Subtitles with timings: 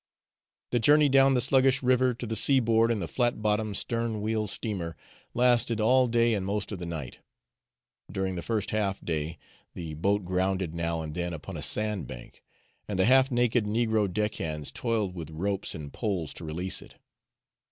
[0.71, 4.47] The journey down the sluggish river to the seaboard in the flat bottomed, stern wheel
[4.47, 4.97] steamer
[5.35, 7.19] lasted all day and most of the night.
[8.11, 9.37] During the first half day,
[9.75, 12.41] the boat grounded now and then upon a sand bank,
[12.87, 16.95] and the half naked negro deck hands toiled with ropes and poles to release it.